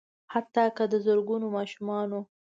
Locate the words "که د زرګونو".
0.75-1.47